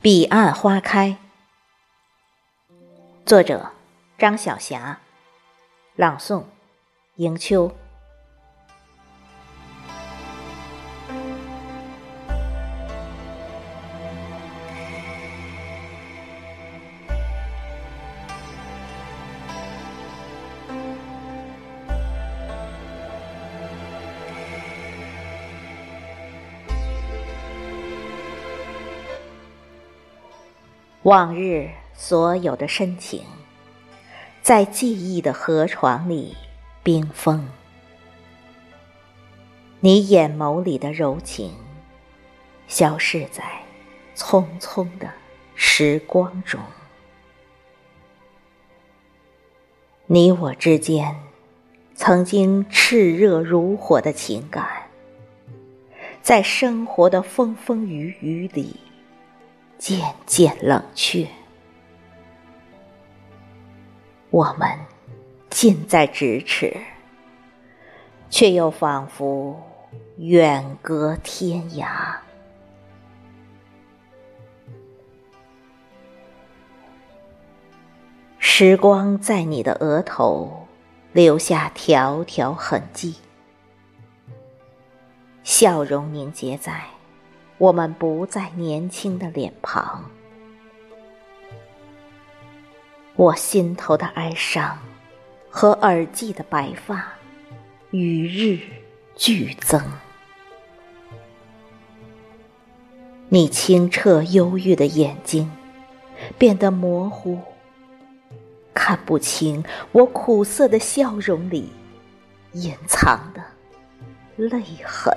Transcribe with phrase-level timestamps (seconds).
[0.00, 1.18] 彼岸花开，
[3.26, 3.72] 作者
[4.16, 5.00] 张晓霞，
[5.94, 6.44] 朗诵
[7.16, 7.76] 迎秋。
[31.04, 33.22] 往日所有的深情，
[34.40, 36.34] 在记忆的河床里
[36.82, 37.46] 冰封。
[39.80, 41.52] 你眼眸里的柔情，
[42.68, 43.44] 消逝在
[44.16, 45.10] 匆匆的
[45.54, 46.58] 时光中。
[50.06, 51.14] 你我之间，
[51.94, 54.66] 曾经炽热如火的情感，
[56.22, 58.80] 在生活的风风雨雨里。
[59.78, 61.26] 渐渐冷却，
[64.30, 64.68] 我们
[65.50, 66.74] 近在咫尺，
[68.30, 69.60] 却又仿佛
[70.16, 72.16] 远隔天涯。
[78.38, 80.66] 时光在你的额头
[81.12, 83.16] 留下条条痕迹，
[85.42, 86.84] 笑容凝结在。
[87.56, 90.04] 我们不再年轻的脸庞，
[93.14, 94.76] 我心头的哀伤
[95.48, 97.12] 和耳际的白发
[97.90, 98.58] 与日
[99.14, 99.80] 俱增。
[103.28, 105.50] 你清澈忧郁的眼睛
[106.36, 107.38] 变得模糊，
[108.74, 111.72] 看不清我苦涩的笑容里
[112.52, 113.42] 隐藏的
[114.36, 115.16] 泪痕。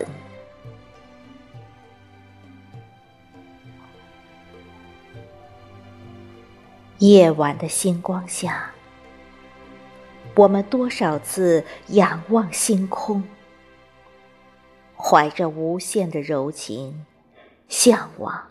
[6.99, 8.71] 夜晚的星光下，
[10.35, 13.23] 我们多少次仰望星空，
[14.95, 17.05] 怀着无限的柔情，
[17.69, 18.41] 向往、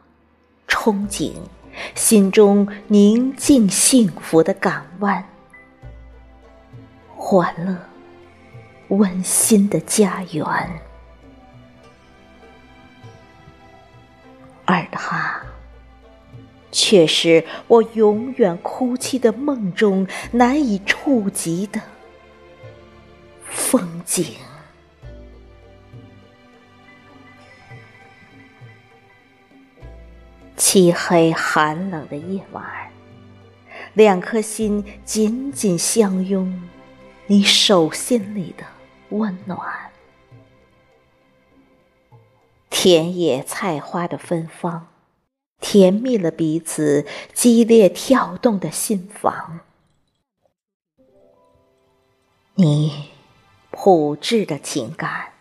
[0.68, 1.32] 憧憬，
[1.96, 5.26] 心中宁静幸福的港湾，
[7.16, 7.76] 欢乐、
[8.96, 10.80] 温馨的家园，
[16.88, 21.82] 却是我永远哭泣的梦中难以触及的
[23.44, 24.24] 风景。
[30.56, 32.64] 漆黑寒冷的夜晚，
[33.94, 36.68] 两颗心紧紧相拥，
[37.26, 38.64] 你手心里的
[39.08, 39.58] 温暖，
[42.70, 44.86] 田野菜花的芬芳。
[45.68, 47.04] 甜蜜了彼此
[47.34, 49.58] 激烈跳动的心房，
[52.54, 53.10] 你
[53.72, 55.32] 朴质的情感，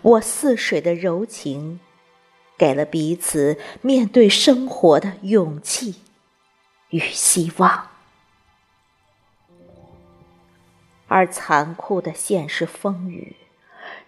[0.00, 1.80] 我似水的柔情，
[2.56, 5.96] 给了彼此面对生活的勇气
[6.90, 7.88] 与希望。
[11.08, 13.34] 而残酷的现实风雨，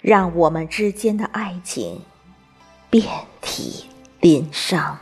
[0.01, 2.03] 让我们之间的爱情
[2.89, 3.05] 遍
[3.41, 3.87] 体
[4.21, 5.01] 鳞伤。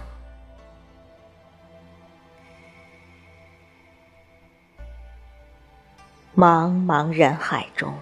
[6.37, 7.95] 茫茫人海中，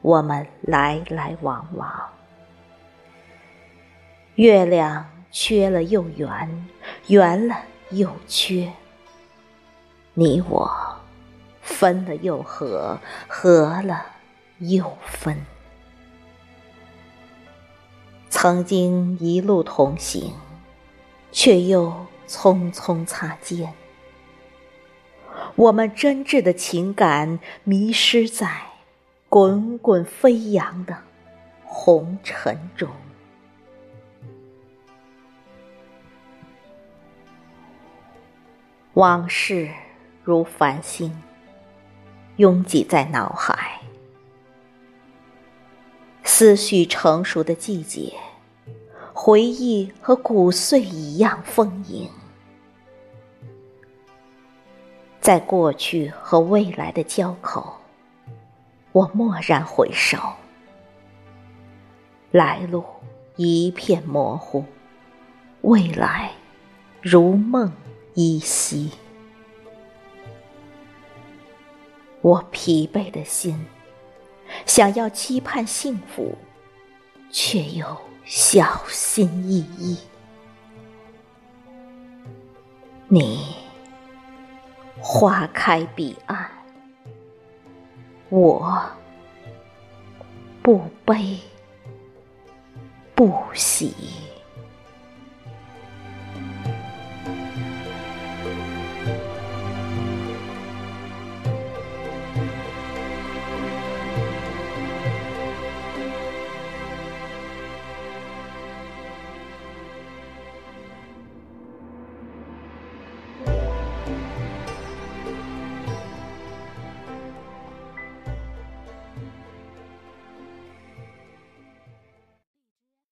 [0.00, 2.08] 我们来来往往。
[4.36, 6.68] 月亮缺了又圆，
[7.08, 7.56] 圆了
[7.90, 8.72] 又缺。
[10.14, 10.70] 你我
[11.60, 14.06] 分了又合，合了
[14.58, 15.44] 又分。
[18.30, 20.32] 曾经一路同行，
[21.32, 23.74] 却又匆匆擦肩。
[25.54, 28.48] 我们真挚的情感迷失在
[29.28, 30.96] 滚滚飞扬的
[31.64, 32.88] 红尘中，
[38.94, 39.70] 往事
[40.24, 41.22] 如繁星，
[42.36, 43.80] 拥挤在脑海。
[46.24, 48.14] 思绪成熟的季节，
[49.12, 52.08] 回忆和骨碎一样丰盈。
[55.22, 57.76] 在过去和未来的交口，
[58.90, 60.18] 我蓦然回首，
[62.32, 62.84] 来路
[63.36, 64.64] 一片模糊，
[65.60, 66.32] 未来
[67.00, 67.72] 如梦
[68.14, 68.90] 依稀。
[72.20, 73.64] 我疲惫的心，
[74.66, 76.36] 想要期盼幸福，
[77.30, 79.96] 却又小心翼翼。
[83.06, 83.54] 你
[85.02, 86.48] 花开彼岸，
[88.28, 88.80] 我
[90.62, 91.38] 不悲
[93.14, 93.92] 不喜。